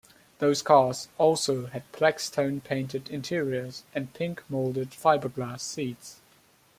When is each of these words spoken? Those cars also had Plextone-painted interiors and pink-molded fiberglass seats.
Those 0.39 0.63
cars 0.63 1.09
also 1.19 1.67
had 1.67 1.83
Plextone-painted 1.91 3.07
interiors 3.11 3.83
and 3.93 4.11
pink-molded 4.15 4.93
fiberglass 4.95 5.59
seats. 5.61 6.21